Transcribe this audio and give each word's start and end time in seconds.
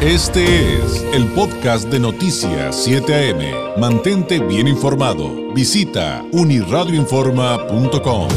Este 0.00 0.44
es 0.76 1.02
el 1.12 1.26
podcast 1.34 1.90
de 1.90 1.98
Noticias 1.98 2.84
7 2.84 3.12
AM. 3.12 3.80
Mantente 3.80 4.38
bien 4.38 4.68
informado. 4.68 5.52
Visita 5.52 6.22
uniradioinforma.com. 6.30 8.28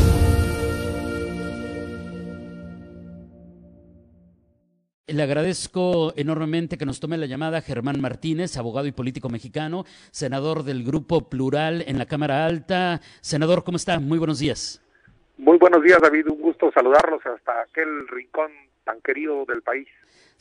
Le 5.06 5.22
agradezco 5.22 6.14
enormemente 6.16 6.80
que 6.80 6.88
nos 6.88 7.00
tome 7.00 7.20
la 7.20 7.28
llamada 7.28 7.62
Germán 7.62 8.02
Martínez, 8.02 8.58
abogado 8.58 8.88
y 8.88 8.92
político 8.92 9.30
mexicano, 9.30 9.86
senador 10.10 10.64
del 10.64 10.84
Grupo 10.84 11.30
Plural 11.30 11.84
en 11.86 12.00
la 12.00 12.08
Cámara 12.08 12.48
Alta. 12.48 13.02
Senador, 13.22 13.64
¿cómo 13.64 13.76
está? 13.76 14.00
Muy 14.00 14.18
buenos 14.18 14.40
días. 14.40 14.82
Muy 15.38 15.60
buenos 15.60 15.84
días, 15.84 16.02
David. 16.02 16.28
Un 16.28 16.42
gusto 16.42 16.72
saludarlos 16.74 17.24
hasta 17.24 17.62
aquel 17.62 18.08
rincón 18.08 18.50
tan 18.84 19.02
querido 19.02 19.46
del 19.46 19.62
país. 19.62 19.88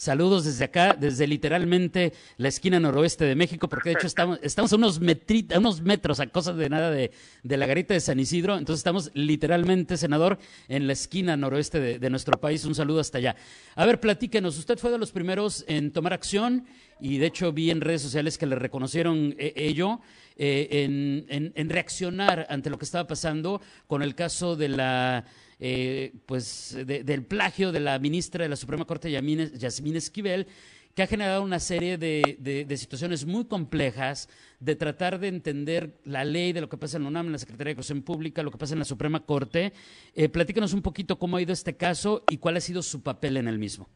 Saludos 0.01 0.47
desde 0.47 0.65
acá, 0.65 0.97
desde 0.99 1.27
literalmente 1.27 2.15
la 2.39 2.49
esquina 2.49 2.81
noroeste 2.81 3.27
de 3.27 3.35
México, 3.35 3.69
porque 3.69 3.91
de 3.91 3.97
hecho 3.97 4.07
estamos, 4.07 4.39
estamos 4.43 4.73
a, 4.73 4.77
unos 4.77 4.99
a 4.99 5.59
unos 5.59 5.83
metros, 5.83 6.21
a 6.21 6.27
cosas 6.29 6.57
de 6.57 6.71
nada 6.71 6.91
de, 6.91 7.11
la 7.43 7.67
garita 7.67 7.93
de 7.93 8.01
San 8.01 8.19
Isidro, 8.19 8.57
entonces 8.57 8.81
estamos 8.81 9.11
literalmente, 9.13 9.99
senador, 9.99 10.39
en 10.69 10.87
la 10.87 10.95
esquina 10.95 11.37
noroeste 11.37 11.99
de, 11.99 12.11
nuestro 12.11 12.41
país. 12.41 12.65
Un 12.65 12.75
saludo 12.75 13.01
hasta 13.01 13.19
allá. 13.19 13.37
A 13.75 13.85
ver, 13.85 14.01
platíquenos, 14.01 14.59
usted 14.59 14.79
fue 14.79 14.91
de 14.91 14.97
los 14.97 15.13
primeros 15.13 15.67
en 15.69 15.93
tomar 15.93 16.15
acción 16.15 16.65
y 16.99 17.19
de 17.19 17.27
hecho 17.27 17.53
vi 17.53 17.71
en 17.71 17.83
redes 17.83 18.01
sociales 18.01 18.39
que 18.39 18.47
le 18.47 18.57
reconocieron 18.57 19.35
eh, 19.39 19.53
ello. 19.55 20.01
Eh, 20.43 20.85
en, 21.29 21.53
en 21.55 21.69
reaccionar 21.69 22.47
ante 22.49 22.71
lo 22.71 22.79
que 22.79 22.87
estaba 22.87 23.07
pasando 23.07 23.61
con 23.87 24.03
el 24.03 24.15
caso 24.15 24.57
de 24.57 24.71
la 24.71 25.27
eh, 25.61 26.13
pues, 26.27 26.77
del 26.87 27.25
plagio 27.25 27.71
de 27.71 27.81
la 27.81 27.99
ministra 27.99 28.43
de 28.43 28.49
la 28.49 28.57
Suprema 28.57 28.87
Corte, 28.87 29.11
Yasmín 29.11 29.97
Esquivel, 29.97 30.47
que 30.95 31.03
ha 31.03 31.07
generado 31.07 31.43
una 31.43 31.59
serie 31.61 31.99
de, 31.99 32.67
situaciones 32.77 33.25
muy 33.25 33.47
complejas 33.47 34.29
de 34.59 34.75
tratar 34.75 35.19
de 35.19 35.29
entender 35.29 35.91
la 36.05 36.25
ley 36.25 36.53
de 36.53 36.61
lo 36.61 36.69
que 36.69 36.77
pasa 36.77 36.97
en 36.97 37.05
la 37.05 37.11
UNAM, 37.11 37.27
en 37.27 37.33
la 37.33 37.39
Secretaría 37.39 37.67
de 37.67 37.73
Educación 37.73 38.03
Pública, 38.03 38.43
lo 38.43 38.51
que 38.51 38.59
pasa 38.59 38.75
en 38.75 38.81
la 38.81 38.85
Suprema 38.85 39.25
Corte. 39.25 39.73
Eh, 40.15 40.29
platícanos 40.29 40.75
un 40.75 40.83
poquito 40.83 41.19
cómo 41.19 41.37
ha 41.37 41.43
ido 41.43 41.53
este 41.53 41.77
caso 41.77 42.25
y 42.29 42.39
cuál 42.39 42.57
ha 42.57 42.61
sido 42.61 42.83
su 42.83 43.03
papel 43.03 43.37
en 43.37 43.49
el 43.49 43.59
mismo. 43.59 43.89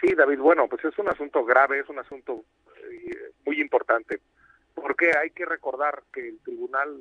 Sí, 0.00 0.14
David, 0.14 0.38
bueno, 0.38 0.68
pues 0.68 0.84
es 0.84 0.96
un 0.98 1.08
asunto 1.08 1.44
grave, 1.44 1.80
es 1.80 1.88
un 1.88 1.98
asunto 1.98 2.44
eh, 2.76 3.32
muy 3.46 3.60
importante, 3.60 4.20
porque 4.74 5.10
hay 5.16 5.30
que 5.30 5.46
recordar 5.46 6.02
que 6.12 6.28
el 6.28 6.38
Tribunal, 6.40 6.96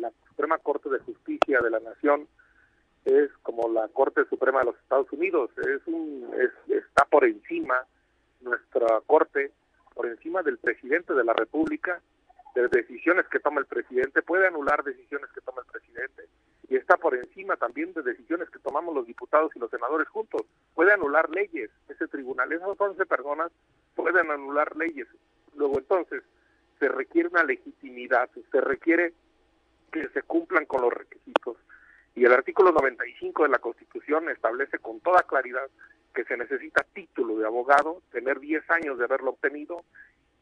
la 0.00 0.10
Suprema 0.28 0.58
Corte 0.58 0.90
de 0.90 0.98
Justicia 0.98 1.60
de 1.60 1.70
la 1.70 1.80
Nación, 1.80 2.26
es 3.04 3.30
como 3.42 3.68
la 3.68 3.88
Corte 3.88 4.24
Suprema 4.28 4.60
de 4.60 4.66
los 4.66 4.76
Estados 4.76 5.10
Unidos, 5.12 5.50
es 5.58 5.80
un, 5.86 6.30
está 6.68 7.04
por 7.06 7.24
encima 7.24 7.86
nuestra 8.40 9.00
Corte, 9.06 9.52
por 9.94 10.06
encima 10.06 10.42
del 10.42 10.58
presidente 10.58 11.14
de 11.14 11.24
la 11.24 11.32
República, 11.32 12.00
de 12.54 12.68
decisiones 12.68 13.26
que 13.28 13.40
toma 13.40 13.60
el 13.60 13.66
presidente, 13.66 14.22
puede 14.22 14.46
anular 14.46 14.82
decisiones 14.82 15.30
que 15.30 15.40
toma 15.40 15.62
el 15.62 15.72
presidente 15.72 16.24
y 16.68 16.76
está 16.76 16.96
por 16.96 17.14
encima 17.16 17.56
también 17.56 17.92
de 17.94 18.02
decisiones 18.02 18.48
que 18.50 18.58
tomamos 18.58 18.94
los 18.94 19.06
diputados 19.06 19.50
y 19.54 19.58
los 19.58 19.70
senadores 19.70 20.08
juntos, 20.08 20.42
puede 20.74 20.92
anular 20.92 21.28
leyes, 21.30 21.70
ese 21.88 22.06
tribunal, 22.08 22.52
esas 22.52 22.78
11 22.78 23.06
personas 23.06 23.50
pueden 23.94 24.30
anular 24.30 24.76
leyes. 24.76 25.08
Luego 25.56 25.78
entonces 25.78 26.22
se 26.78 26.88
requiere 26.88 27.28
una 27.28 27.42
legitimidad, 27.42 28.30
se 28.50 28.60
requiere 28.60 29.12
que 29.92 30.08
se 30.10 30.22
cumplan 30.22 30.64
con 30.66 30.82
los 30.82 30.92
requisitos 30.92 31.56
y 32.14 32.24
el 32.24 32.32
artículo 32.32 32.72
95 32.72 33.44
de 33.44 33.48
la 33.48 33.58
Constitución 33.58 34.28
establece 34.28 34.78
con 34.78 35.00
toda 35.00 35.22
claridad 35.22 35.68
que 36.14 36.24
se 36.24 36.36
necesita 36.36 36.84
título 36.92 37.38
de 37.38 37.46
abogado, 37.46 38.02
tener 38.10 38.40
10 38.40 38.68
años 38.70 38.98
de 38.98 39.04
haberlo 39.04 39.30
obtenido, 39.30 39.84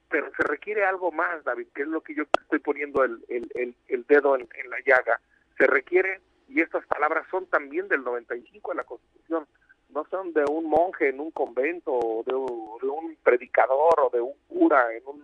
pero 0.09 0.31
se 0.37 0.43
requiere 0.45 0.85
algo 0.85 1.13
más, 1.13 1.45
David, 1.45 1.67
que 1.75 1.83
es 1.83 1.89
lo 1.89 2.01
que 2.01 2.15
yo 2.15 2.25
estoy 2.41 2.59
poniendo 2.61 3.05
el, 3.05 3.23
el, 3.29 4.05
dedo 4.09 4.37
en, 4.37 4.49
la 4.71 4.79
llaga. 4.87 5.21
Se 5.59 5.67
requiere, 5.67 6.21
y 6.49 6.63
estas 6.63 6.87
palabras 6.87 7.27
son 7.31 7.47
también 7.47 7.89
del 7.89 8.03
95 8.03 8.71
de 8.71 8.77
la 8.77 8.85
Constitución, 8.85 9.47
no 9.91 10.07
son 10.11 10.33
de 10.33 10.45
un 10.51 10.69
monje 10.69 11.11
en 11.11 11.21
un 11.21 11.31
convento, 11.31 11.93
o 11.93 12.23
de, 12.25 12.33
de 12.33 12.91
un 12.91 13.17
predicador, 13.23 14.01
o 14.01 14.11
de 14.11 14.21
un 14.21 14.35
cura 14.49 14.95
en 14.95 15.03
un 15.07 15.23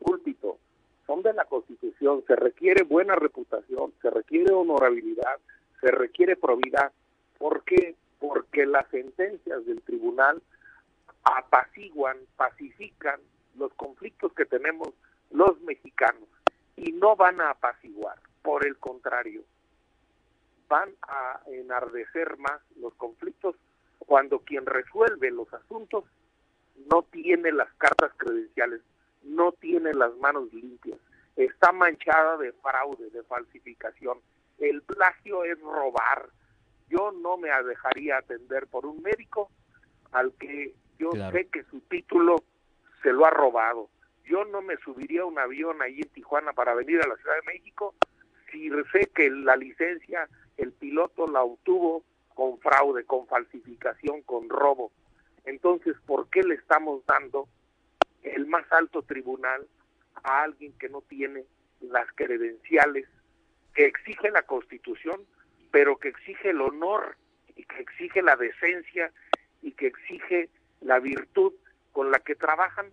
púlpito, 0.00 0.58
son 1.06 1.22
de 1.22 1.32
la 1.32 1.44
Constitución. 1.44 2.24
Se 2.26 2.34
requiere 2.34 2.82
buena 2.82 3.14
reputación, 3.14 3.92
se 4.02 4.10
requiere 4.10 4.52
honorabilidad, 4.52 5.38
se 5.84 5.90
requiere 5.90 6.34
probidad. 6.34 6.92
¿Por 7.36 7.62
qué? 7.64 7.94
Porque 8.18 8.64
las 8.64 8.88
sentencias 8.88 9.66
del 9.66 9.82
tribunal 9.82 10.42
apaciguan, 11.24 12.16
pacifican 12.36 13.20
los 13.58 13.70
conflictos 13.74 14.32
que 14.32 14.46
tenemos 14.46 14.88
los 15.30 15.60
mexicanos 15.60 16.26
y 16.76 16.92
no 16.92 17.16
van 17.16 17.38
a 17.42 17.50
apaciguar, 17.50 18.18
por 18.40 18.66
el 18.66 18.78
contrario, 18.78 19.42
van 20.68 20.88
a 21.02 21.40
enardecer 21.48 22.38
más 22.38 22.62
los 22.76 22.94
conflictos 22.94 23.54
cuando 23.98 24.38
quien 24.38 24.64
resuelve 24.64 25.30
los 25.30 25.52
asuntos 25.52 26.04
no 26.90 27.02
tiene 27.02 27.52
las 27.52 27.70
cartas 27.74 28.10
credenciales, 28.16 28.80
no 29.22 29.52
tiene 29.52 29.92
las 29.92 30.16
manos 30.16 30.50
limpias, 30.54 30.98
está 31.36 31.72
manchada 31.72 32.38
de 32.38 32.52
fraude, 32.52 33.10
de 33.10 33.22
falsificación, 33.24 34.18
el 34.58 34.82
plagio 34.82 35.44
es 35.44 35.60
robar. 35.60 36.28
Yo 36.88 37.12
no 37.12 37.36
me 37.36 37.48
dejaría 37.64 38.18
atender 38.18 38.66
por 38.66 38.86
un 38.86 39.02
médico 39.02 39.50
al 40.12 40.32
que 40.34 40.74
yo 40.98 41.10
sé 41.32 41.48
que 41.48 41.64
su 41.64 41.80
título 41.80 42.36
se 43.02 43.12
lo 43.12 43.26
ha 43.26 43.30
robado. 43.30 43.88
Yo 44.24 44.44
no 44.44 44.62
me 44.62 44.76
subiría 44.78 45.22
a 45.22 45.26
un 45.26 45.38
avión 45.38 45.82
ahí 45.82 46.00
en 46.00 46.08
Tijuana 46.10 46.52
para 46.52 46.74
venir 46.74 47.00
a 47.02 47.08
la 47.08 47.16
Ciudad 47.16 47.34
de 47.36 47.52
México 47.52 47.94
si 48.50 48.70
sé 48.92 49.10
que 49.14 49.30
la 49.30 49.56
licencia 49.56 50.28
el 50.56 50.72
piloto 50.72 51.26
la 51.26 51.42
obtuvo 51.42 52.04
con 52.34 52.58
fraude, 52.58 53.04
con 53.04 53.26
falsificación, 53.26 54.22
con 54.22 54.48
robo. 54.48 54.92
Entonces, 55.44 55.96
¿por 56.06 56.28
qué 56.28 56.42
le 56.42 56.54
estamos 56.54 57.04
dando 57.06 57.48
el 58.22 58.46
más 58.46 58.70
alto 58.72 59.02
tribunal 59.02 59.66
a 60.22 60.42
alguien 60.42 60.72
que 60.78 60.88
no 60.88 61.02
tiene 61.02 61.44
las 61.80 62.06
credenciales 62.14 63.06
que 63.74 63.86
exige 63.86 64.30
la 64.30 64.42
Constitución, 64.42 65.20
pero 65.70 65.96
que 65.96 66.08
exige 66.08 66.50
el 66.50 66.60
honor 66.60 67.16
y 67.56 67.64
que 67.64 67.80
exige 67.80 68.22
la 68.22 68.36
decencia 68.36 69.12
y 69.62 69.72
que 69.72 69.88
exige 69.88 70.48
la 70.80 71.00
virtud 71.00 71.52
con 71.92 72.10
la 72.10 72.18
que 72.20 72.34
trabajan 72.34 72.86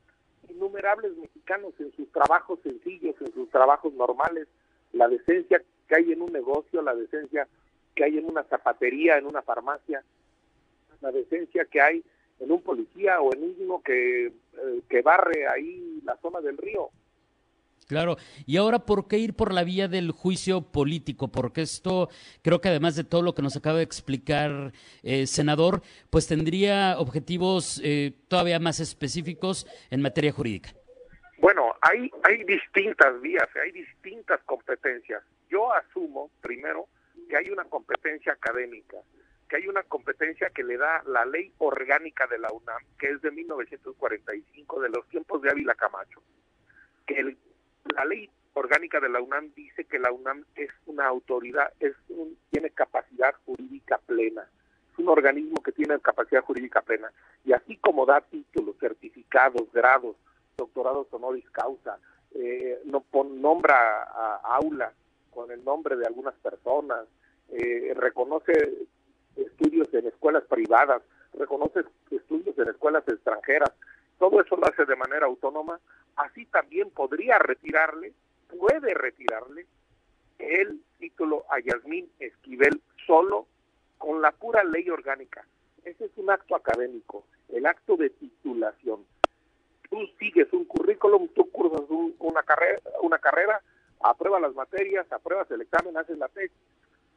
innumerables 0.49 1.15
mexicanos 1.17 1.73
en 1.79 1.91
sus 1.95 2.11
trabajos 2.11 2.59
sencillos, 2.63 3.15
en 3.21 3.33
sus 3.33 3.49
trabajos 3.49 3.93
normales, 3.93 4.47
la 4.93 5.07
decencia 5.07 5.61
que 5.87 5.95
hay 5.95 6.11
en 6.11 6.21
un 6.21 6.31
negocio, 6.31 6.81
la 6.81 6.95
decencia 6.95 7.47
que 7.95 8.03
hay 8.03 8.17
en 8.17 8.25
una 8.25 8.43
zapatería, 8.43 9.17
en 9.17 9.25
una 9.25 9.41
farmacia, 9.41 10.03
la 11.01 11.11
decencia 11.11 11.65
que 11.65 11.81
hay 11.81 12.03
en 12.39 12.51
un 12.51 12.61
policía 12.61 13.21
o 13.21 13.33
en 13.33 13.55
uno 13.59 13.81
que, 13.83 14.27
eh, 14.27 14.81
que 14.89 15.01
barre 15.01 15.47
ahí 15.47 16.01
la 16.03 16.17
zona 16.17 16.41
del 16.41 16.57
río. 16.57 16.89
Claro, 17.91 18.15
y 18.45 18.55
ahora, 18.55 18.79
¿por 18.79 19.09
qué 19.09 19.17
ir 19.17 19.33
por 19.33 19.53
la 19.53 19.65
vía 19.65 19.89
del 19.89 20.11
juicio 20.11 20.61
político? 20.61 21.29
Porque 21.29 21.61
esto, 21.61 22.07
creo 22.41 22.61
que 22.61 22.69
además 22.69 22.95
de 22.95 23.03
todo 23.03 23.21
lo 23.21 23.35
que 23.35 23.41
nos 23.41 23.57
acaba 23.57 23.79
de 23.79 23.83
explicar, 23.83 24.71
eh, 25.03 25.27
senador, 25.27 25.81
pues 26.09 26.25
tendría 26.25 26.97
objetivos 26.99 27.81
eh, 27.83 28.13
todavía 28.29 28.59
más 28.59 28.79
específicos 28.79 29.67
en 29.89 30.01
materia 30.01 30.31
jurídica. 30.31 30.69
Bueno, 31.39 31.75
hay, 31.81 32.09
hay 32.23 32.45
distintas 32.45 33.19
vías, 33.19 33.49
hay 33.61 33.73
distintas 33.73 34.39
competencias. 34.45 35.21
Yo 35.49 35.73
asumo, 35.73 36.31
primero, 36.39 36.87
que 37.27 37.35
hay 37.35 37.49
una 37.49 37.65
competencia 37.65 38.31
académica, 38.31 38.99
que 39.49 39.57
hay 39.57 39.67
una 39.67 39.83
competencia 39.83 40.49
que 40.51 40.63
le 40.63 40.77
da 40.77 41.03
la 41.07 41.25
ley 41.25 41.51
orgánica 41.57 42.25
de 42.27 42.39
la 42.39 42.53
UNAM, 42.53 42.83
que 42.97 43.09
es 43.09 43.21
de 43.21 43.31
1945, 43.31 44.79
de 44.79 44.89
los 44.89 45.05
tiempos 45.09 45.41
de 45.41 45.49
Ávila 45.49 45.75
Camacho, 45.75 46.23
que 47.05 47.19
el 47.19 47.37
la 47.85 48.05
ley 48.05 48.29
orgánica 48.53 48.99
de 48.99 49.09
la 49.09 49.21
UNAM 49.21 49.51
dice 49.55 49.85
que 49.85 49.99
la 49.99 50.11
UNAM 50.11 50.45
es 50.55 50.69
una 50.85 51.07
autoridad, 51.07 51.71
es 51.79 51.95
un, 52.09 52.37
tiene 52.49 52.69
capacidad 52.71 53.33
jurídica 53.45 53.97
plena, 54.05 54.47
es 54.91 54.99
un 54.99 55.09
organismo 55.09 55.61
que 55.63 55.71
tiene 55.71 55.99
capacidad 55.99 56.43
jurídica 56.43 56.81
plena. 56.81 57.11
Y 57.45 57.53
así 57.53 57.77
como 57.77 58.05
da 58.05 58.21
títulos, 58.21 58.75
certificados, 58.79 59.71
grados, 59.71 60.15
doctorados 60.57 61.07
honoris 61.11 61.49
causa, 61.51 61.97
eh, 62.35 62.81
no 62.85 63.03
nombra 63.25 64.03
a, 64.03 64.55
aulas 64.55 64.93
con 65.31 65.51
el 65.51 65.63
nombre 65.63 65.95
de 65.95 66.05
algunas 66.05 66.35
personas, 66.35 67.05
eh, 67.49 67.93
reconoce 67.95 68.87
estudios 69.35 69.93
en 69.93 70.07
escuelas 70.07 70.43
privadas, 70.43 71.01
reconoce 71.33 71.83
estudios 72.09 72.57
en 72.57 72.69
escuelas 72.69 73.07
extranjeras, 73.07 73.71
todo 74.21 74.39
eso 74.39 74.55
lo 74.55 74.67
hace 74.67 74.85
de 74.85 74.95
manera 74.95 75.25
autónoma, 75.25 75.79
así 76.15 76.45
también 76.45 76.91
podría 76.91 77.39
retirarle, 77.39 78.13
puede 78.55 78.93
retirarle 78.93 79.65
el 80.37 80.79
título 80.99 81.43
a 81.49 81.59
Yasmín 81.59 82.07
Esquivel 82.19 82.79
solo 83.07 83.47
con 83.97 84.21
la 84.21 84.31
pura 84.31 84.63
ley 84.63 84.87
orgánica. 84.91 85.43
Ese 85.83 86.05
es 86.05 86.11
un 86.17 86.29
acto 86.29 86.55
académico, 86.55 87.25
el 87.49 87.65
acto 87.65 87.97
de 87.97 88.11
titulación. 88.11 89.03
Tú 89.89 89.97
sigues 90.19 90.53
un 90.53 90.65
currículum, 90.65 91.27
tú 91.29 91.49
cursas 91.49 91.89
una, 92.19 92.43
carrera, 92.43 92.79
una 93.01 93.17
carrera, 93.17 93.59
apruebas 94.01 94.43
las 94.43 94.53
materias, 94.53 95.11
apruebas 95.11 95.49
el 95.49 95.61
examen, 95.61 95.97
haces 95.97 96.19
la 96.19 96.27
tesis 96.27 96.55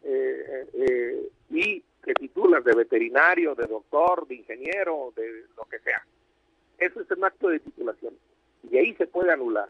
eh, 0.04 0.66
eh, 0.72 1.28
y 1.50 1.84
te 2.02 2.14
titulas 2.14 2.64
de 2.64 2.74
veterinario, 2.74 3.54
de 3.54 3.66
doctor, 3.66 4.26
de 4.26 4.36
ingeniero, 4.36 5.12
de 5.14 5.44
lo 5.54 5.64
que 5.66 5.80
sea. 5.80 6.02
Eso 6.78 7.00
es 7.00 7.10
un 7.10 7.24
acto 7.24 7.48
de 7.48 7.60
titulación 7.60 8.14
y 8.70 8.78
ahí 8.78 8.94
se 8.94 9.06
puede 9.06 9.32
anular. 9.32 9.68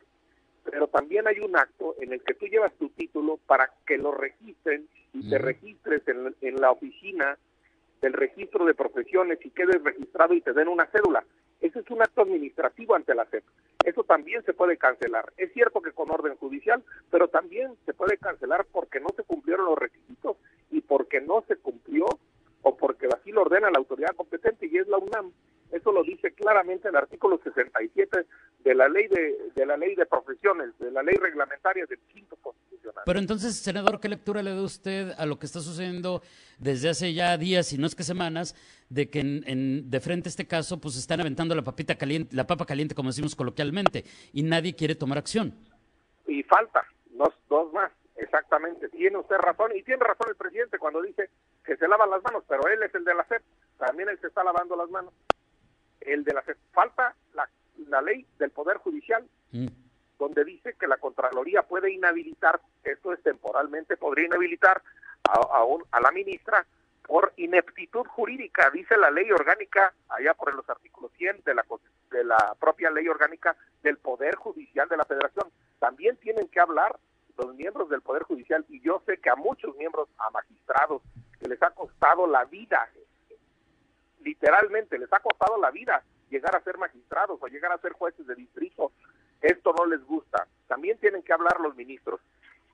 Pero 0.64 0.88
también 0.88 1.26
hay 1.26 1.40
un 1.40 1.56
acto 1.56 1.94
en 2.00 2.12
el 2.12 2.22
que 2.22 2.34
tú 2.34 2.46
llevas 2.46 2.72
tu 2.74 2.88
título 2.90 3.38
para 3.46 3.70
que 3.86 3.98
lo 3.98 4.12
registren 4.12 4.88
y 5.12 5.28
te 5.28 5.38
registres 5.38 6.06
en, 6.08 6.34
en 6.40 6.56
la 6.56 6.70
oficina 6.70 7.38
del 8.00 8.14
registro 8.14 8.64
de 8.64 8.74
profesiones 8.74 9.38
y 9.44 9.50
quedes 9.50 9.82
registrado 9.82 10.34
y 10.34 10.40
te 10.40 10.52
den 10.52 10.68
una 10.68 10.86
cédula. 10.86 11.24
Ese 11.60 11.80
es 11.80 11.90
un 11.90 12.02
acto 12.02 12.22
administrativo 12.22 12.94
ante 12.94 13.14
la 13.14 13.24
SEP. 13.26 13.44
Eso 13.84 14.04
también 14.04 14.42
se 14.44 14.52
puede 14.52 14.76
cancelar. 14.76 15.32
Es 15.36 15.52
cierto 15.52 15.80
que 15.80 15.92
con 15.92 16.10
orden 16.10 16.36
judicial, 16.36 16.82
pero 17.10 17.28
también 17.28 17.74
se 17.86 17.94
puede 17.94 18.18
cancelar 18.18 18.66
porque 18.70 19.00
no 19.00 19.08
se 19.16 19.22
cumplieron 19.22 19.66
los 19.66 19.78
requisitos 19.78 20.36
y 20.70 20.80
porque 20.80 21.20
no 21.20 21.44
se 21.46 21.56
cumplió 21.56 22.06
o 22.64 22.76
porque 22.76 23.06
así 23.06 23.30
lo 23.30 23.42
ordena 23.42 23.70
la 23.70 23.78
autoridad 23.78 24.16
competente 24.16 24.66
y 24.66 24.76
es 24.76 24.88
la 24.88 24.98
UNAM. 24.98 25.32
Eso 25.70 25.92
lo 25.92 26.02
dice 26.02 26.32
claramente 26.32 26.88
el 26.88 26.96
artículo 26.96 27.40
67 27.42 28.26
de 28.60 28.74
la 28.74 28.88
ley 28.88 29.08
de, 29.08 29.50
de 29.54 29.66
la 29.66 29.76
ley 29.76 29.94
de 29.94 30.06
profesiones, 30.06 30.76
de 30.78 30.90
la 30.90 31.02
ley 31.02 31.16
reglamentaria 31.16 31.84
del 31.86 31.98
quinto 32.12 32.36
constitucional. 32.36 33.02
Pero 33.04 33.18
entonces, 33.18 33.56
senador, 33.56 34.00
¿qué 34.00 34.08
lectura 34.08 34.42
le 34.42 34.54
da 34.54 34.62
usted 34.62 35.12
a 35.18 35.26
lo 35.26 35.38
que 35.38 35.46
está 35.46 35.60
sucediendo 35.60 36.22
desde 36.58 36.88
hace 36.88 37.12
ya 37.12 37.36
días, 37.36 37.72
y 37.72 37.78
no 37.78 37.86
es 37.86 37.94
que 37.94 38.02
semanas, 38.02 38.54
de 38.88 39.10
que 39.10 39.20
en, 39.20 39.90
de 39.90 40.00
frente 40.00 40.28
a 40.28 40.30
este 40.30 40.46
caso, 40.46 40.80
pues 40.80 40.96
están 40.96 41.20
aventando 41.20 41.54
la 41.54 41.62
papita 41.62 41.96
caliente, 41.96 42.34
la 42.34 42.46
papa 42.46 42.64
caliente, 42.64 42.94
como 42.94 43.10
decimos 43.10 43.34
coloquialmente, 43.34 44.04
y 44.32 44.42
nadie 44.42 44.74
quiere 44.74 44.94
tomar 44.94 45.18
acción? 45.18 45.54
Y 46.26 46.42
falta 46.44 46.86
dos, 47.10 47.34
dos 47.48 47.72
más, 47.72 47.90
exactamente. 48.16 48.88
Tiene 48.90 49.18
usted 49.18 49.36
razón, 49.36 49.72
y 49.74 49.82
tiene 49.82 50.04
razón 50.04 50.28
el 50.30 50.36
presidente 50.36 50.78
cuando 50.78 51.02
dice 51.02 51.28
que 51.64 51.76
se 51.76 51.88
lavan 51.88 52.10
las 52.10 52.22
manos, 52.22 52.44
pero 52.48 52.66
él 52.68 52.82
es 52.82 52.94
el 52.94 53.04
de 53.04 53.14
la 53.14 53.24
SEP, 53.24 53.42
también 53.78 54.08
él 54.08 54.18
se 54.20 54.28
está 54.28 54.44
lavando 54.44 54.76
las 54.76 54.90
manos. 54.90 55.12
El 56.00 56.24
de 56.24 56.34
la 56.34 56.44
falta 56.72 57.14
la, 57.32 57.48
la 57.88 58.02
ley 58.02 58.26
del 58.38 58.50
poder 58.50 58.76
judicial 58.78 59.26
mm. 59.52 59.66
donde 60.18 60.44
dice 60.44 60.74
que 60.78 60.86
la 60.86 60.98
contraloría 60.98 61.62
puede 61.62 61.90
inhabilitar 61.90 62.60
esto 62.82 63.12
es 63.12 63.22
temporalmente 63.22 63.96
podría 63.96 64.26
inhabilitar 64.26 64.82
a, 65.26 65.64
a, 65.90 66.00
la 66.00 66.10
ministra 66.10 66.66
por 67.06 67.32
ineptitud 67.36 68.06
jurídica 68.06 68.70
dice 68.70 68.98
la 68.98 69.10
ley 69.10 69.30
orgánica 69.30 69.94
allá 70.10 70.34
por 70.34 70.54
los 70.54 70.68
artículos 70.68 71.10
100 71.16 71.42
de 71.46 71.54
la 71.54 71.64
de 72.14 72.24
la 72.24 72.54
propia 72.60 72.90
ley 72.90 73.08
orgánica 73.08 73.56
del 73.82 73.98
poder 73.98 74.36
judicial 74.36 74.88
de 74.88 74.96
la 74.96 75.04
Federación. 75.04 75.50
También 75.80 76.16
tienen 76.16 76.48
que 76.48 76.60
hablar 76.60 76.96
los 77.36 77.54
miembros 77.56 77.90
del 77.90 78.00
poder 78.00 78.22
judicial 78.22 78.64
y 78.68 78.80
yo 78.80 79.02
sé 79.04 79.18
que 79.18 79.30
a 79.30 79.34
muchos 79.34 79.76
miembros 79.76 80.08
a 80.18 80.30
magistrados 80.30 81.02
les 81.48 81.62
ha 81.62 81.70
costado 81.70 82.26
la 82.26 82.44
vida 82.44 82.88
literalmente 84.24 84.98
les 84.98 85.12
ha 85.12 85.20
costado 85.20 85.58
la 85.58 85.70
vida 85.70 86.02
llegar 86.30 86.56
a 86.56 86.62
ser 86.62 86.78
magistrados 86.78 87.38
o 87.40 87.46
llegar 87.46 87.70
a 87.70 87.78
ser 87.78 87.92
jueces 87.92 88.26
de 88.26 88.34
distrito. 88.34 88.90
Esto 89.40 89.72
no 89.76 89.86
les 89.86 90.02
gusta. 90.04 90.48
También 90.66 90.98
tienen 90.98 91.22
que 91.22 91.32
hablar 91.32 91.60
los 91.60 91.76
ministros. 91.76 92.20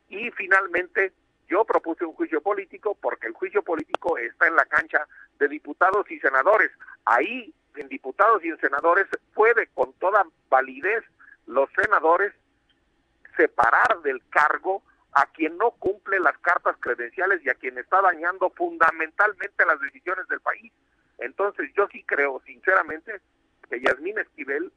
Y 0.08 0.31
finalmente, 0.31 1.12
yo 1.49 1.64
propuse 1.64 2.05
un 2.05 2.14
juicio 2.14 2.40
político 2.40 2.96
porque 3.00 3.26
el 3.26 3.34
juicio 3.34 3.62
político 3.62 4.17
está 4.17 4.46
en 4.46 4.56
la 4.56 4.64
cancha 4.64 5.06
de 5.38 5.49
diputados 5.49 6.08
y 6.11 6.20
senadores. 6.20 6.70
Ahí, 7.05 7.52
en 7.75 7.88
diputados 7.88 8.43
y 8.44 8.49
en 8.49 8.61
senadores, 8.61 9.06
puede 9.34 9.67
con 9.75 9.93
toda 9.94 10.25
validez 10.49 11.05
los 11.46 11.69
senadores 11.72 12.32
separar 13.37 14.00
del 14.02 14.22
cargo 14.31 14.82
a 15.12 15.26
quien 15.26 15.56
no 15.58 15.72
cumple 15.72 16.20
las 16.20 16.36
cartas 16.38 16.76
credenciales 16.80 17.44
y 17.44 17.50
a 17.50 17.54
quien 17.54 17.78
está 17.78 18.00
dañando 18.00 18.50
fundamentalmente 18.50 19.66
las 19.66 19.80
decisiones 19.80 20.26
del 20.28 20.40
país. 20.40 20.72
Entonces 21.18 21.70
yo 21.76 21.88
sí 21.88 22.04
creo, 22.04 22.40
sinceramente, 22.46 23.20
que 23.68 23.80
Yasmín 23.80 24.18
Esquivel, 24.18 24.72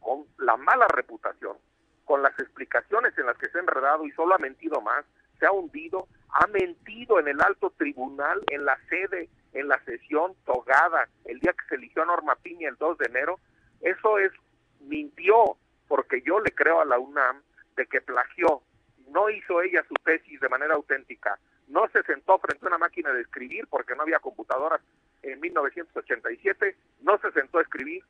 con 0.00 0.24
la 0.38 0.56
mala 0.56 0.86
reputación, 0.88 1.56
con 2.04 2.22
las 2.22 2.38
explicaciones 2.38 3.16
en 3.18 3.26
las 3.26 3.36
que 3.38 3.48
se 3.48 3.58
ha 3.58 3.60
enredado 3.60 4.04
y 4.04 4.12
solo 4.12 4.34
ha 4.34 4.38
mentido 4.38 4.80
más, 4.80 5.04
se 5.38 5.46
ha 5.46 5.52
hundido, 5.52 6.06
ha 6.30 6.46
mentido 6.46 7.18
en 7.18 7.28
el 7.28 7.40
alto 7.40 7.70
tribunal, 7.76 8.42
en 8.48 8.64
la 8.64 8.78
sede, 8.88 9.28
en 9.52 9.68
la 9.68 9.82
sesión 9.84 10.34
togada, 10.44 11.08
el 11.24 11.40
día 11.40 11.52
que 11.52 11.68
se 11.68 11.74
eligió 11.76 12.02
a 12.02 12.06
Norma 12.06 12.36
Piña 12.36 12.68
el 12.68 12.76
2 12.76 12.98
de 12.98 13.06
enero, 13.06 13.40
eso 13.80 14.18
es, 14.18 14.32
mintió, 14.80 15.56
porque 15.88 16.22
yo 16.22 16.40
le 16.40 16.52
creo 16.52 16.80
a 16.80 16.84
la 16.84 16.98
UNAM 16.98 17.42
de 17.76 17.86
que 17.86 18.00
plagió, 18.00 18.62
no 19.06 19.30
hizo 19.30 19.62
ella 19.62 19.84
su 19.88 19.94
tesis 20.04 20.40
de 20.40 20.48
manera 20.48 20.74
auténtica, 20.74 21.38
no 21.68 21.88
se 21.88 22.02
sentó 22.04 22.38
frente 22.38 22.64
a 22.64 22.68
una 22.68 22.78
máquina 22.78 23.12
de 23.12 23.22
escribir 23.22 23.66
porque 23.68 23.94
no 23.94 24.02
había 24.02 24.18
computadoras 24.18 24.80
en 25.22 25.40
1987, 25.40 26.76
no 27.02 27.18
se 27.18 27.32
sentó 27.32 27.58
a 27.58 27.62
escribir 27.62 28.04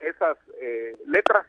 esas 0.00 0.36
eh, 0.60 0.96
letras, 1.06 1.46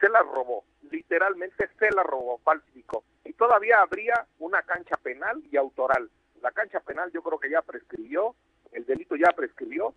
se 0.00 0.08
las 0.08 0.24
robó, 0.26 0.64
literalmente 0.90 1.68
se 1.78 1.90
las 1.90 2.06
robó, 2.06 2.38
falsificó. 2.38 3.04
Y 3.24 3.32
todavía 3.32 3.80
habría 3.80 4.26
una 4.38 4.62
cancha 4.62 4.96
penal 5.02 5.42
y 5.50 5.56
autoral. 5.56 6.10
La 6.40 6.50
cancha 6.50 6.80
penal 6.80 7.10
yo 7.12 7.22
creo 7.22 7.38
que 7.38 7.50
ya 7.50 7.62
prescribió, 7.62 8.34
el 8.72 8.84
delito 8.84 9.16
ya 9.16 9.30
prescribió, 9.32 9.94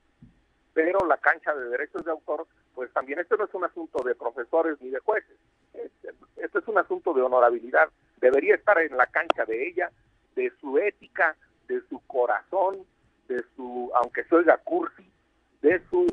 pero 0.74 1.00
la 1.08 1.18
cancha 1.18 1.56
de 1.56 1.70
derechos 1.70 2.04
de 2.04 2.12
autor, 2.12 2.48
pues 2.74 2.92
también 2.92 3.20
esto 3.20 3.38
no 3.38 3.46
es 3.46 3.54
un 3.54 3.64
asunto 3.64 4.04
de 4.04 4.14
profesores 4.16 4.80
ni 4.82 4.90
de 4.90 5.00
jueces, 5.00 5.38
esto 6.36 6.60
es 6.60 6.68
un 6.68 6.78
asunto 6.78 7.14
de 7.14 7.22
honorabilidad, 7.22 7.90
debería 8.26 8.56
estar 8.56 8.80
en 8.80 8.98
la 8.98 9.06
cancha 9.06 9.46
de 9.46 9.68
ella, 9.68 9.92
de 10.36 10.52
su 10.60 10.80
ética, 10.80 11.36
de 11.68 11.80
su 11.90 12.00
corazón, 12.08 12.84
de 13.28 13.44
su, 13.56 13.92
aunque 13.94 14.24
se 14.24 14.36
oiga 14.36 14.58
cursi, 14.58 15.08
de 15.62 15.80
su 15.92 16.08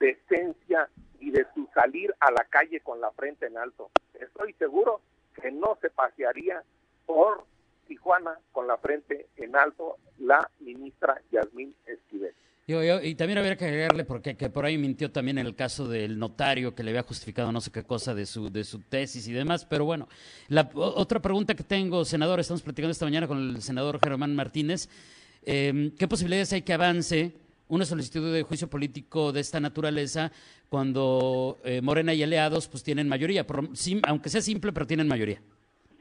decencia 0.00 0.88
y 1.20 1.30
de 1.30 1.46
su 1.54 1.68
salir 1.74 2.14
a 2.20 2.30
la 2.30 2.44
calle 2.44 2.80
con 2.80 3.02
la 3.02 3.10
frente 3.10 3.46
en 3.46 3.58
alto. 3.58 3.90
Estoy 4.14 4.54
seguro 4.54 5.02
que 5.34 5.50
no 5.50 5.76
se 5.82 5.90
pasearía 5.90 6.62
por 7.04 7.44
Tijuana 7.86 8.38
con 8.52 8.66
la 8.66 8.78
frente 8.78 9.26
en 9.36 9.54
alto 9.54 9.98
la 10.18 10.50
ministra 10.60 11.20
Yasmín 11.30 11.74
Esquivel. 11.84 12.34
Y 13.02 13.14
también 13.14 13.38
habría 13.38 13.56
que 13.56 13.64
agregarle, 13.64 14.04
porque 14.04 14.36
que 14.36 14.48
por 14.48 14.64
ahí 14.64 14.78
mintió 14.78 15.10
también 15.10 15.38
en 15.38 15.46
el 15.46 15.54
caso 15.54 15.88
del 15.88 16.18
notario 16.18 16.74
que 16.74 16.82
le 16.82 16.90
había 16.90 17.02
justificado 17.02 17.50
no 17.52 17.60
sé 17.60 17.70
qué 17.70 17.82
cosa 17.82 18.14
de 18.14 18.26
su, 18.26 18.50
de 18.50 18.64
su 18.64 18.78
tesis 18.80 19.26
y 19.28 19.32
demás. 19.32 19.64
Pero 19.64 19.84
bueno, 19.84 20.08
la 20.48 20.70
otra 20.74 21.20
pregunta 21.20 21.54
que 21.54 21.64
tengo, 21.64 22.04
senador, 22.04 22.40
estamos 22.40 22.62
platicando 22.62 22.92
esta 22.92 23.04
mañana 23.04 23.26
con 23.26 23.38
el 23.38 23.62
senador 23.62 23.98
Germán 24.02 24.34
Martínez. 24.34 24.88
Em, 25.44 25.90
¿Qué 25.96 26.06
posibilidades 26.08 26.52
hay 26.52 26.62
que 26.62 26.72
avance 26.72 27.32
una 27.68 27.84
solicitud 27.84 28.32
de 28.32 28.42
juicio 28.42 28.68
político 28.68 29.32
de 29.32 29.40
esta 29.40 29.58
naturaleza 29.58 30.30
cuando 30.68 31.58
eh, 31.64 31.80
Morena 31.80 32.14
y 32.14 32.22
aliados 32.22 32.68
pues 32.68 32.82
tienen 32.82 33.08
mayoría, 33.08 33.46
aunque 34.04 34.28
sea 34.28 34.40
simple, 34.40 34.72
pero 34.72 34.86
tienen 34.86 35.08
mayoría? 35.08 35.40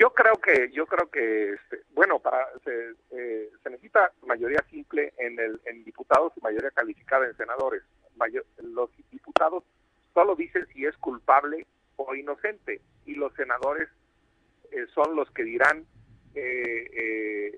Yo 0.02 0.10
creo 0.16 0.34
que, 0.38 0.72
yo 0.72 0.88
creo 0.88 1.12
que, 1.12 1.54
este, 1.54 1.84
bueno, 1.94 2.18
para 2.18 2.48
se, 2.64 2.96
eh, 3.12 3.52
se, 3.62 3.70
necesita 3.70 4.12
mayoría 4.26 4.66
simple 4.68 5.14
en, 5.20 5.40
el, 5.40 5.62
en 5.66 5.84
diputados 5.84 6.34
y 6.36 6.42
mayoría 6.42 6.72
calificada 6.72 7.28
en 7.28 7.38
senadores. 7.38 7.84
los 8.64 8.90
diputados 9.12 9.64
solo 10.16 10.36
dicen 10.36 10.66
si 10.74 10.88
es 10.88 10.98
culpable 10.98 11.68
o 11.98 12.16
inocente 12.16 12.82
y 13.06 13.14
los 13.14 13.32
senadores 13.36 13.90
eh, 14.72 14.88
son 14.96 15.16
los 15.16 15.30
que 15.30 15.44
dirán 15.44 15.86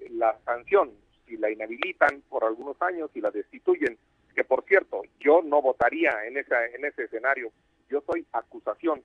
la 0.09 0.37
sanción 0.43 0.91
si 1.25 1.37
la 1.37 1.49
inhabilitan 1.49 2.23
por 2.27 2.43
algunos 2.43 2.75
años 2.81 3.09
y 3.13 3.21
la 3.21 3.31
destituyen, 3.31 3.97
que 4.35 4.43
por 4.43 4.65
cierto, 4.65 5.03
yo 5.21 5.41
no 5.43 5.61
votaría 5.61 6.25
en, 6.25 6.35
esa, 6.35 6.65
en 6.65 6.83
ese 6.83 7.03
escenario, 7.03 7.53
yo 7.89 8.03
soy 8.05 8.27
acusación. 8.33 9.01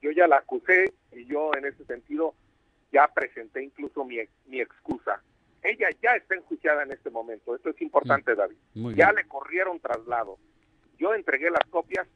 Yo 0.00 0.10
ya 0.10 0.26
la 0.26 0.36
acusé 0.36 0.92
y 1.12 1.24
yo 1.26 1.50
en 1.54 1.66
ese 1.66 1.84
sentido 1.84 2.34
ya 2.92 3.08
presenté 3.08 3.62
incluso 3.62 4.04
mi, 4.04 4.18
mi 4.46 4.60
excusa. 4.60 5.22
Ella 5.62 5.88
ya 6.02 6.12
está 6.12 6.34
enjuiciada 6.34 6.84
en 6.84 6.92
este 6.92 7.10
momento, 7.10 7.54
esto 7.54 7.70
es 7.70 7.82
importante, 7.82 8.32
mm, 8.32 8.36
David. 8.36 8.56
ya 8.94 9.12
le 9.12 9.24
corrieron 9.24 9.80
traslado. 9.80 10.38
Yo 10.98 11.14
entregué 11.14 11.50
las 11.50 11.68
copias, 11.70 12.06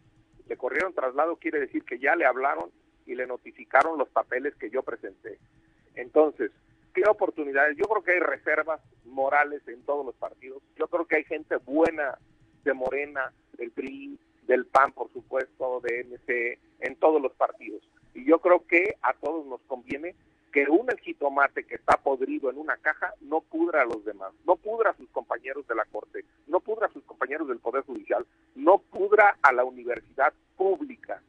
le 0.49 0.57
corrieron 0.57 0.95
traslado, 0.95 1.37
quiere 1.37 1.61
decir 1.61 1.85
que 1.85 1.99
ya 1.99 2.17
le 2.17 2.25
hablaron 2.25 2.71
y 3.07 3.15
le 3.15 3.27
notificaron 3.27 3.99
los 3.99 4.09
papeles 4.09 4.55
que 4.57 4.71
yo 4.71 4.83
presenté. 4.83 5.39
Entonces, 5.95 6.53
¿Qué 6.95 7.03
oportunidades? 7.09 7.77
Yo 7.77 7.87
creo 7.87 8.03
que 8.03 8.13
hay 8.13 8.21
reservas 8.21 8.81
morales 9.05 9.67
en 9.67 9.83
todos 9.85 10.05
los 10.05 10.15
partidos. 10.15 10.63
Yo 10.77 10.89
creo 10.89 11.07
que 11.07 11.17
hay 11.17 11.25
gente 11.25 11.57
buena 11.57 12.19
de 12.65 12.75
Morena, 12.75 13.33
del 13.57 13.71
PRI, 13.71 14.19
del 14.43 14.67
PAN, 14.67 14.93
por 14.93 15.13
supuesto, 15.13 15.81
de 15.81 16.05
MC, 16.05 16.59
en 16.81 16.97
todos 16.97 17.21
los 17.21 17.33
partidos. 17.33 17.83
Y 18.15 18.25
yo 18.25 18.41
creo 18.41 18.67
que 18.67 18.97
a 19.03 19.15
todos 19.15 19.47
nos 19.47 19.61
conviene 19.63 20.15
que 20.53 20.69
un 20.69 20.87
jitomate 21.03 21.65
que 21.65 21.77
está 21.77 21.97
podrido 21.97 22.51
en 22.51 22.59
una 22.59 22.77
caja 22.77 23.15
no 23.23 23.41
pudra 23.41 23.83
a 23.83 23.87
los 23.87 24.05
demás, 24.05 24.33
no 24.47 24.57
pudra 24.57 24.91
a 24.91 24.97
sus 24.97 25.09
compañeros 25.11 25.67
de 25.67 25.75
la 25.75 25.87
Corte, 25.87 26.25
no 26.47 26.61
pudra 26.61 26.87
a 26.87 26.93
sus 26.93 27.03
compañeros 27.05 27.49
del 27.49 27.59
Poder 27.59 27.85
Judicial, 27.85 28.27
no 28.55 28.79
pudra 28.79 29.39
a 29.41 29.53
la 29.53 29.65
universidad 29.65 30.33
pública. 30.57 31.23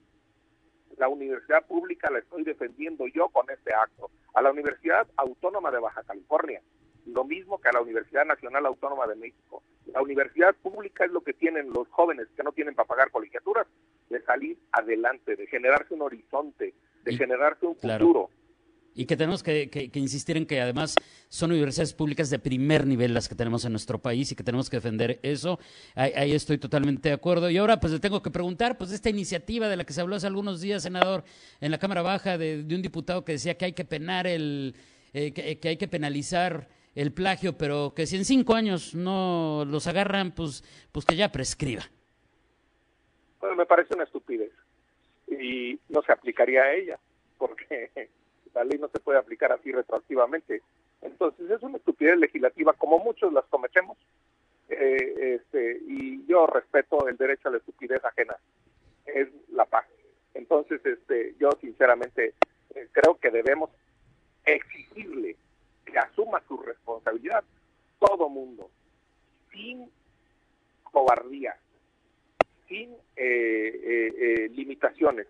La 0.98 1.08
universidad 1.08 1.66
pública 1.66 2.12
la 2.12 2.20
estoy 2.20 2.44
defendiendo 2.44 3.08
yo 3.08 3.30
con 3.30 3.50
este 3.50 3.74
acto. 3.74 4.12
A 4.36 4.42
la 4.42 4.52
Universidad 4.52 5.08
Autónoma 5.16 5.72
de 5.72 5.80
Baja 5.80 6.04
California, 6.04 6.62
lo 7.06 7.24
mismo 7.24 7.60
que 7.60 7.70
a 7.70 7.74
la 7.74 7.82
Universidad 7.82 8.26
Nacional 8.26 8.66
Autónoma 8.66 9.08
de 9.08 9.16
México. 9.16 9.64
La 9.94 10.02
universidad 10.02 10.56
pública 10.56 11.06
es 11.06 11.12
lo 11.12 11.22
que 11.22 11.34
tienen 11.34 11.70
los 11.72 11.88
jóvenes 11.90 12.28
que 12.36 12.44
no 12.44 12.52
tienen 12.52 12.74
para 12.74 12.88
pagar 12.88 13.12
colegiaturas, 13.12 13.68
de 14.10 14.22
salir 14.24 14.58
adelante, 14.72 15.36
de 15.36 15.46
generarse 15.46 15.94
un 15.94 16.02
horizonte, 16.02 16.74
de 17.04 17.16
generarse 17.16 17.66
un 17.68 17.76
futuro. 17.76 18.30
Y 18.96 19.06
que 19.06 19.18
tenemos 19.18 19.42
que, 19.42 19.92
insistir 19.94 20.38
en 20.38 20.46
que 20.46 20.62
además 20.62 20.96
son 21.28 21.52
universidades 21.52 21.94
públicas 21.94 22.30
de 22.30 22.38
primer 22.38 22.86
nivel 22.86 23.14
las 23.14 23.28
que 23.28 23.36
tenemos 23.36 23.66
en 23.66 23.72
nuestro 23.72 24.00
país 24.00 24.32
y 24.32 24.36
que 24.36 24.44
tenemos 24.44 24.70
que 24.70 24.78
defender 24.78 25.20
eso. 25.24 25.60
Ahí, 25.96 26.32
estoy 26.32 26.58
totalmente 26.58 27.10
de 27.10 27.16
acuerdo. 27.16 27.50
Y 27.50 27.58
ahora 27.58 27.80
pues 27.80 27.94
le 27.94 28.00
tengo 28.00 28.22
que 28.22 28.30
preguntar, 28.32 28.78
pues 28.78 28.92
esta 28.92 29.10
iniciativa 29.10 29.68
de 29.68 29.78
la 29.78 29.84
que 29.84 29.94
se 29.94 30.02
habló 30.02 30.16
hace 30.16 30.28
algunos 30.28 30.62
días, 30.62 30.84
senador, 30.84 31.24
en 31.60 31.72
la 31.72 31.80
Cámara 31.80 32.02
Baja, 32.02 32.38
de, 32.38 32.66
un 32.70 32.82
diputado 32.82 33.26
que 33.26 33.34
decía 33.34 33.58
que 33.58 33.66
hay 33.66 33.74
que 33.74 33.86
penar 33.86 34.28
el, 34.28 34.76
eh, 35.14 35.32
que, 35.32 35.70
hay 35.70 35.78
que 35.78 35.88
penalizar 35.88 36.68
el 36.96 37.14
plagio, 37.14 37.58
pero 37.58 37.94
que 37.96 38.06
si 38.06 38.18
en 38.18 38.26
cinco 38.26 38.56
años 38.56 38.94
no 38.94 39.66
los 39.68 39.88
agarran, 39.88 40.32
pues, 40.32 40.64
pues 40.92 41.06
que 41.06 41.16
ya 41.16 41.32
prescriba. 41.32 41.84
Bueno, 43.40 43.56
me 43.56 43.66
parece 43.66 43.94
una 43.94 44.04
estupidez 44.04 44.52
y 45.28 45.80
no 45.90 46.02
se 46.02 46.12
aplicaría 46.12 46.64
a 46.64 46.74
ella, 46.74 47.00
porque 47.38 47.92
la 48.54 48.64
ley 48.64 48.78
no 48.80 48.88
se 48.90 49.00
puede 49.00 49.20
aplicar 49.20 49.52
así 49.52 49.72
retroactivamente. 49.72 50.62
Entonces 51.02 51.50
es 51.50 51.62
una 51.64 51.78
estupidez 51.78 52.18
legislativa 52.18 52.74
como 52.74 53.00
muchos 53.00 53.34
las 53.34 53.46
cometemos. 53.46 53.98
Eh, 54.70 55.36
este, 55.36 55.80
y 55.86 56.26
yo 56.26 56.48
respeto 56.48 57.08
el 57.08 57.18
derecho 57.18 57.50
a 57.50 57.52
la 57.52 57.58
estupidez 57.58 58.04
ajena, 58.04 58.36
es 59.06 59.28
la 59.52 59.66
paz. 59.66 59.86
Entonces, 60.34 60.84
este, 60.86 61.36
yo 61.40 61.50
sinceramente 61.62 62.34
eh, 62.76 62.88
creo 62.92 63.16
que 63.20 63.30
debemos 63.30 63.70
exigirle 64.46 65.36
responsabilidad 67.04 67.44
todo 68.00 68.30
mundo, 68.30 68.70
sin 69.52 69.90
cobardía, 70.84 71.56
sin 72.68 72.96
eh, 73.16 74.50
limitaciones. 74.52 75.28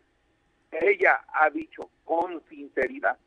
Ella 0.71 1.23
ha 1.33 1.49
dicho 1.49 1.89
con 2.03 2.41
sinceridad, 2.49 3.17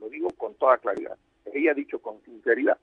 lo 0.00 0.08
digo 0.08 0.28
con 0.30 0.54
toda 0.54 0.78
claridad, 0.78 1.16
ella 1.52 1.72
ha 1.72 1.74
dicho 1.74 1.98
con 1.98 2.22
sinceridad 2.24 2.78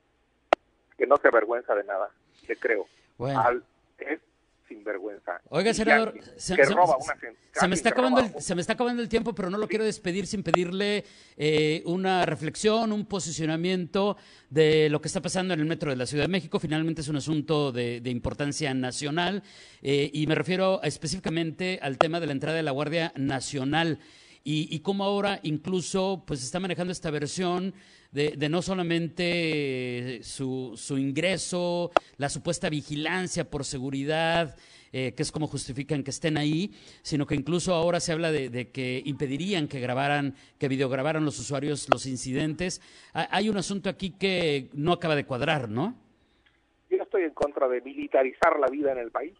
que 0.98 1.06
no 1.06 1.16
se 1.16 1.28
avergüenza 1.28 1.74
de 1.74 1.84
nada, 1.84 2.10
le 2.46 2.56
creo. 2.56 2.86
Al, 3.18 3.64
es 3.98 4.20
sinvergüenza. 4.68 5.40
Oiga, 5.50 5.74
senador, 5.74 6.14
se, 6.36 6.56
me 6.56 7.74
está 7.74 7.90
acabando 7.90 8.20
el, 8.20 8.42
se 8.42 8.54
me 8.54 8.60
está 8.60 8.72
acabando 8.74 9.02
el 9.02 9.08
tiempo, 9.08 9.34
pero 9.34 9.50
no 9.50 9.58
lo 9.58 9.68
quiero 9.68 9.84
despedir 9.84 10.26
sin 10.26 10.42
pedirle 10.42 11.04
eh, 11.36 11.82
una 11.86 12.26
reflexión, 12.26 12.92
un 12.92 13.06
posicionamiento 13.06 14.16
de 14.50 14.88
lo 14.90 15.00
que 15.00 15.08
está 15.08 15.20
pasando 15.20 15.54
en 15.54 15.60
el 15.60 15.66
metro 15.66 15.90
de 15.90 15.96
la 15.96 16.06
Ciudad 16.06 16.24
de 16.24 16.28
México. 16.28 16.58
Finalmente 16.58 17.02
es 17.02 17.08
un 17.08 17.16
asunto 17.16 17.72
de, 17.72 18.00
importancia 18.06 18.72
nacional 18.74 19.42
eh, 19.82 20.10
y 20.12 20.26
me 20.26 20.34
refiero 20.34 20.80
específicamente 20.82 21.78
al 21.82 21.98
tema 21.98 22.20
de 22.20 22.26
la 22.26 22.32
entrada 22.32 22.56
de 22.56 22.62
la 22.62 22.70
Guardia 22.70 23.12
Nacional 23.16 23.98
y, 24.46 24.78
cómo 24.80 25.04
ahora 25.04 25.40
incluso 25.42 26.22
pues 26.26 26.44
está 26.44 26.60
manejando 26.60 26.92
esta 26.92 27.10
versión 27.10 27.72
de, 28.12 28.36
no 28.50 28.60
solamente 28.60 30.20
su, 30.22 30.74
su, 30.76 30.98
ingreso, 30.98 31.90
la 32.18 32.28
supuesta 32.28 32.68
vigilancia 32.68 33.48
por 33.48 33.64
seguridad, 33.64 34.54
eh, 34.92 35.14
que 35.16 35.22
es 35.22 35.32
como 35.32 35.46
justifican 35.46 36.04
que 36.04 36.10
estén 36.10 36.36
ahí, 36.36 36.72
sino 37.02 37.26
que 37.26 37.34
incluso 37.34 37.74
ahora 37.74 38.00
se 38.00 38.12
habla 38.12 38.30
de, 38.30 38.70
que 38.70 39.02
impedirían 39.06 39.66
que 39.66 39.80
grabaran, 39.80 40.34
que 40.58 40.68
videograbaran 40.68 41.24
los 41.24 41.40
usuarios 41.40 41.88
los 41.90 42.06
incidentes. 42.06 42.82
Hay 43.14 43.48
un 43.48 43.56
asunto 43.56 43.88
aquí 43.88 44.10
que 44.10 44.68
no 44.74 44.92
acaba 44.92 45.16
de 45.16 45.24
cuadrar, 45.24 45.70
¿no? 45.70 45.96
Yo 46.90 47.02
estoy 47.02 47.22
en 47.22 47.32
contra 47.32 47.66
de 47.66 47.80
militarizar 47.80 48.60
la 48.60 48.66
vida 48.68 48.92
en 48.92 48.98
el 48.98 49.10
país 49.10 49.34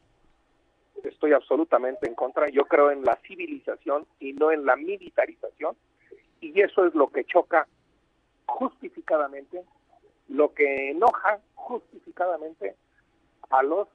estoy 1.09 1.33
absolutamente 1.33 2.07
en 2.07 2.15
contra. 2.15 2.49
Yo 2.49 2.65
creo 2.65 2.91
en 2.91 3.05
la 3.05 3.17
civilización 3.27 4.07
y 4.21 4.33
no 4.33 4.51
en 4.51 4.65
la 4.65 4.77
militarización. 4.77 5.77
Y 6.41 6.61
eso 6.61 6.87
es 6.87 6.95
lo 6.95 7.09
que 7.09 7.25
choca 7.25 7.67
justificadamente, 8.47 9.65
lo 10.29 10.53
que 10.53 10.91
enoja 10.91 11.41
justificadamente 11.55 12.77
a 13.51 13.63
los 13.63 13.89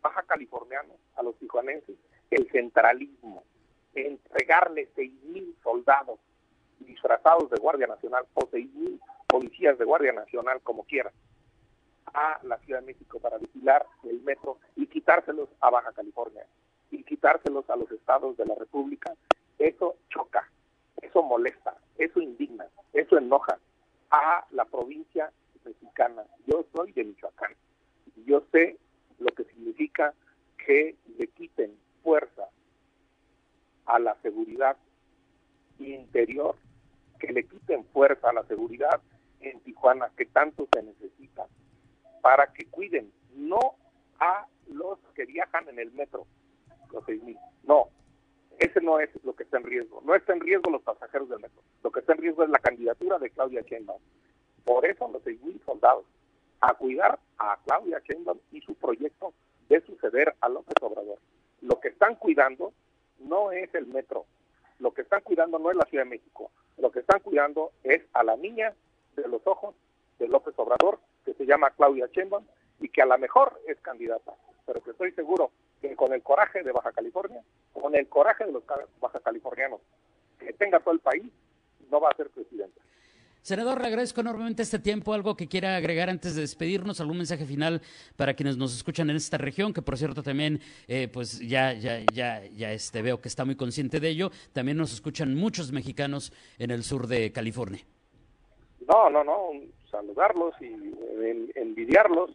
baja 0.00 0.22
californianos, 0.22 0.96
a 1.16 1.22
los 1.22 1.36
tijuanenses, 1.38 1.96
el 2.30 2.50
centralismo, 2.50 3.42
entregarle 3.94 4.88
seis 4.94 5.12
mil 5.24 5.54
soldados 5.62 6.20
disfrazados 6.80 7.50
de 7.50 7.58
Guardia 7.58 7.86
Nacional 7.86 8.24
o 8.34 8.48
seis 8.50 8.72
mil 8.74 9.00
policías 9.26 9.76
de 9.78 9.84
Guardia 9.84 10.12
Nacional, 10.12 10.60
como 10.62 10.84
quieran, 10.84 11.12
a 12.14 12.40
la 12.44 12.58
Ciudad 12.58 12.80
de 12.80 12.86
México 12.86 13.18
para 13.18 13.38
vigilar 13.38 13.86
el 14.04 14.20
metro 14.22 14.58
y 14.76 14.86
quitárselos 14.86 15.48
a 15.60 15.70
Baja 15.70 15.92
California 15.92 16.46
y 16.90 17.02
quitárselos 17.04 17.68
a 17.68 17.76
los 17.76 17.90
estados 17.92 18.36
de 18.36 18.46
la 18.46 18.54
República, 18.54 19.14
eso 19.58 19.96
choca, 20.10 20.48
eso 21.02 21.22
molesta, 21.22 21.76
eso 21.98 22.20
indigna, 22.20 22.66
eso 22.92 23.18
enoja 23.18 23.58
a 24.10 24.46
la 24.52 24.64
provincia 24.64 25.30
mexicana. 25.64 26.24
Yo 26.46 26.64
soy 26.74 26.92
de 26.92 27.04
Michoacán 27.04 27.52
y 28.16 28.24
yo 28.24 28.42
sé 28.52 28.78
lo 29.18 29.34
que 29.34 29.44
significa 29.44 30.14
que 30.64 30.96
le 31.18 31.26
quiten 31.28 31.76
fuerza 32.02 32.48
a 33.86 33.98
la 33.98 34.16
seguridad 34.22 34.76
interior, 35.78 36.56
que 37.18 37.32
le 37.32 37.44
quiten 37.44 37.84
fuerza 37.86 38.30
a 38.30 38.32
la 38.32 38.44
seguridad 38.44 39.00
en 39.40 39.60
Tijuana 39.60 40.10
que 40.16 40.26
tanto 40.26 40.68
se 40.72 40.82
necesita 40.82 41.46
para 42.20 42.52
que 42.52 42.66
cuiden, 42.66 43.12
no 43.34 43.74
a 44.20 44.46
los 44.68 44.98
que 45.14 45.24
viajan 45.24 45.68
en 45.68 45.78
el 45.78 45.90
metro, 45.92 46.26
los 46.92 47.04
6.000. 47.04 47.38
No, 47.64 47.88
ese 48.58 48.80
no 48.80 48.98
es 48.98 49.10
lo 49.24 49.34
que 49.34 49.44
está 49.44 49.58
en 49.58 49.64
riesgo. 49.64 50.02
No 50.04 50.14
está 50.14 50.32
en 50.32 50.40
riesgo 50.40 50.70
los 50.70 50.82
pasajeros 50.82 51.28
del 51.28 51.40
metro. 51.40 51.62
Lo 51.82 51.90
que 51.90 52.00
está 52.00 52.12
en 52.12 52.18
riesgo 52.18 52.44
es 52.44 52.50
la 52.50 52.58
candidatura 52.58 53.18
de 53.18 53.30
Claudia 53.30 53.62
Sheinbaum. 53.62 54.00
Por 54.64 54.84
eso 54.84 55.08
los 55.08 55.22
6.000 55.22 55.64
soldados, 55.64 56.04
a 56.60 56.74
cuidar 56.74 57.18
a 57.38 57.58
Claudia 57.64 58.02
Sheinbaum 58.04 58.38
y 58.50 58.60
su 58.62 58.74
proyecto 58.74 59.32
de 59.68 59.80
suceder 59.82 60.34
a 60.40 60.48
López 60.48 60.74
Obrador. 60.80 61.18
Lo 61.60 61.80
que 61.80 61.88
están 61.88 62.16
cuidando 62.16 62.72
no 63.20 63.52
es 63.52 63.72
el 63.74 63.86
metro. 63.86 64.26
Lo 64.78 64.92
que 64.92 65.02
están 65.02 65.22
cuidando 65.22 65.58
no 65.58 65.70
es 65.70 65.76
la 65.76 65.86
Ciudad 65.86 66.04
de 66.04 66.10
México. 66.10 66.50
Lo 66.78 66.90
que 66.90 67.00
están 67.00 67.20
cuidando 67.20 67.72
es 67.82 68.02
a 68.12 68.22
la 68.22 68.36
niña 68.36 68.74
de 69.16 69.28
los 69.28 69.46
ojos 69.46 69.74
de 70.18 70.28
López 70.28 70.54
Obrador 70.56 71.00
se 71.38 71.46
llama 71.46 71.70
Claudia 71.70 72.08
Sheinbaum 72.12 72.44
y 72.80 72.88
que 72.88 73.02
a 73.02 73.06
lo 73.06 73.16
mejor 73.16 73.60
es 73.66 73.78
candidata, 73.80 74.34
pero 74.66 74.82
que 74.82 74.90
estoy 74.90 75.12
seguro 75.12 75.52
que 75.80 75.94
con 75.96 76.12
el 76.12 76.22
coraje 76.22 76.62
de 76.62 76.72
Baja 76.72 76.92
California, 76.92 77.40
con 77.72 77.94
el 77.94 78.08
coraje 78.08 78.44
de 78.44 78.52
los 78.52 78.64
baja 79.00 79.20
californianos, 79.20 79.80
que 80.38 80.52
tenga 80.52 80.80
todo 80.80 80.94
el 80.94 81.00
país, 81.00 81.24
no 81.90 82.00
va 82.00 82.10
a 82.10 82.16
ser 82.16 82.28
presidenta. 82.30 82.80
Senador, 83.42 83.80
le 83.80 83.86
agradezco 83.86 84.20
enormemente 84.20 84.62
este 84.62 84.78
tiempo. 84.78 85.14
¿Algo 85.14 85.36
que 85.36 85.48
quiera 85.48 85.76
agregar 85.76 86.10
antes 86.10 86.34
de 86.34 86.42
despedirnos? 86.42 87.00
¿Algún 87.00 87.16
mensaje 87.16 87.46
final 87.46 87.80
para 88.16 88.34
quienes 88.34 88.58
nos 88.58 88.76
escuchan 88.76 89.08
en 89.08 89.16
esta 89.16 89.38
región? 89.38 89.72
Que 89.72 89.80
por 89.80 89.96
cierto 89.96 90.22
también, 90.22 90.60
eh, 90.86 91.08
pues 91.08 91.38
ya, 91.38 91.72
ya, 91.72 92.00
ya, 92.12 92.44
ya 92.44 92.72
este, 92.72 93.00
veo 93.00 93.22
que 93.22 93.28
está 93.28 93.46
muy 93.46 93.56
consciente 93.56 94.00
de 94.00 94.08
ello. 94.10 94.30
También 94.52 94.76
nos 94.76 94.92
escuchan 94.92 95.34
muchos 95.34 95.72
mexicanos 95.72 96.32
en 96.58 96.72
el 96.72 96.82
sur 96.82 97.06
de 97.06 97.32
California. 97.32 97.80
No, 98.88 99.10
no, 99.10 99.22
no 99.22 99.50
saludarlos 99.90 100.54
y 100.62 100.94
envidiarlos 101.54 102.30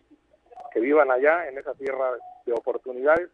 que 0.72 0.80
vivan 0.80 1.10
allá 1.10 1.48
en 1.48 1.58
esa 1.58 1.74
tierra 1.74 2.12
de 2.46 2.54
oportunidades 2.54 3.30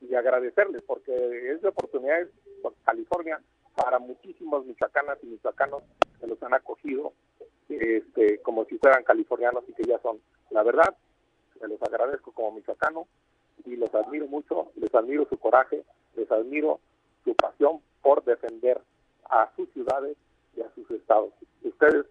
y 0.00 0.14
agradecerles 0.14 0.82
porque 0.82 1.12
es 1.50 1.60
de 1.62 1.68
oportunidades 1.68 2.28
por 2.62 2.74
California 2.84 3.40
para 3.74 3.98
muchísimos 3.98 4.64
michoacanas 4.66 5.18
y 5.22 5.26
michoacanos 5.26 5.82
que 6.20 6.28
los 6.28 6.40
han 6.44 6.54
acogido 6.54 7.12
este, 7.68 8.38
como 8.42 8.64
si 8.66 8.78
fueran 8.78 9.02
californianos 9.02 9.64
y 9.68 9.72
que 9.72 9.84
ya 9.84 9.98
son. 10.00 10.20
La 10.50 10.62
verdad, 10.62 10.96
se 11.58 11.66
los 11.66 11.82
agradezco 11.82 12.30
como 12.32 12.52
michoacano 12.52 13.08
y 13.64 13.76
los 13.76 13.92
admiro 13.94 14.26
mucho, 14.26 14.70
les 14.76 14.94
admiro 14.94 15.26
su 15.28 15.38
coraje, 15.38 15.82
les 16.14 16.30
admiro 16.30 16.80
su 17.24 17.34
pasión 17.34 17.80
por 18.00 18.24
defender 18.24 18.80
a 19.28 19.50
sus 19.56 19.68
ciudades 19.72 20.16
y 20.56 20.62
a 20.62 20.70
sus 20.74 20.88
estados. 20.92 21.32
Ustedes 21.62 22.06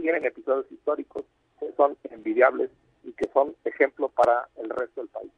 tienen 0.00 0.24
episodios 0.24 0.70
históricos 0.70 1.24
que 1.58 1.72
son 1.76 1.96
envidiables 2.10 2.70
y 3.04 3.12
que 3.12 3.28
son 3.32 3.54
ejemplo 3.64 4.08
para 4.08 4.48
el 4.56 4.70
resto 4.70 5.00
del 5.00 5.08
país. 5.10 5.30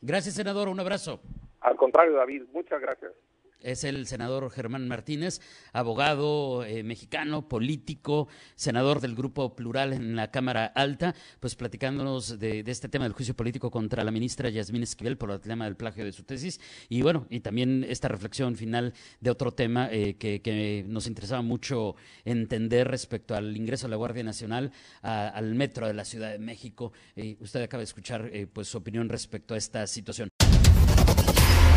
Gracias, 0.00 0.34
senador. 0.34 0.68
Un 0.68 0.80
abrazo. 0.80 1.20
Al 1.60 1.76
contrario, 1.76 2.14
David, 2.14 2.44
muchas 2.52 2.80
gracias. 2.80 3.12
Es 3.62 3.84
el 3.84 4.06
senador 4.06 4.50
Germán 4.50 4.88
Martínez, 4.88 5.40
abogado 5.72 6.64
eh, 6.64 6.82
mexicano, 6.82 7.48
político, 7.48 8.28
senador 8.54 9.00
del 9.00 9.14
Grupo 9.14 9.54
Plural 9.56 9.92
en 9.92 10.16
la 10.16 10.30
Cámara 10.30 10.66
Alta, 10.66 11.14
pues 11.40 11.56
platicándonos 11.56 12.38
de, 12.38 12.64
este 12.66 12.88
tema 12.88 13.04
del 13.04 13.12
juicio 13.12 13.34
político 13.34 13.70
contra 13.70 14.04
la 14.04 14.10
ministra 14.10 14.50
Yasmín 14.50 14.82
Esquivel 14.82 15.18
por 15.18 15.30
el 15.30 15.40
tema 15.40 15.64
del 15.64 15.76
plagio 15.76 16.04
de 16.04 16.12
su 16.12 16.22
tesis 16.22 16.60
y 16.88 17.02
bueno, 17.02 17.26
y 17.30 17.40
también 17.40 17.84
esta 17.88 18.08
reflexión 18.08 18.56
final 18.56 18.94
de 19.20 19.30
otro 19.30 19.52
tema 19.52 19.88
eh, 19.90 20.16
que, 20.16 20.84
nos 20.88 21.06
interesaba 21.06 21.42
mucho 21.42 21.96
entender 22.24 22.88
respecto 22.88 23.34
al 23.34 23.56
ingreso 23.56 23.86
de 23.86 23.90
la 23.90 23.96
Guardia 23.96 24.22
Nacional 24.22 24.72
al 25.02 25.54
metro 25.54 25.86
de 25.86 25.94
la 25.94 26.04
Ciudad 26.04 26.30
de 26.30 26.38
México. 26.38 26.92
Eh, 27.16 27.36
usted 27.40 27.62
acaba 27.62 27.80
de 27.80 27.84
escuchar 27.84 28.30
pues 28.52 28.68
su 28.68 28.78
opinión 28.78 29.08
respecto 29.08 29.54
a 29.54 29.56
esta 29.56 29.86
situación. 29.86 30.27